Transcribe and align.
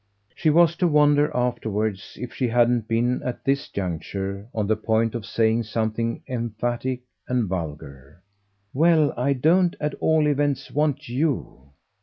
She 0.33 0.49
was 0.49 0.75
to 0.77 0.87
wonder 0.87 1.29
afterwards 1.37 2.17
if 2.19 2.33
she 2.33 2.47
hadn't 2.47 2.87
been 2.87 3.21
at 3.21 3.43
this 3.45 3.69
juncture 3.69 4.47
on 4.51 4.65
the 4.65 4.75
point 4.75 5.13
of 5.13 5.27
saying 5.27 5.65
something 5.65 6.23
emphatic 6.27 7.01
and 7.27 7.47
vulgar 7.47 8.23
"Well, 8.73 9.13
I 9.15 9.33
don't 9.33 9.75
at 9.79 9.93
all 9.99 10.25
events 10.25 10.71
want 10.71 11.07
YOU!" 11.07 11.73